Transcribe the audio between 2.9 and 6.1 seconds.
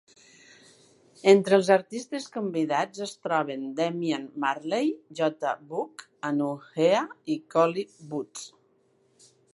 es troben Damian Marley, J Boog,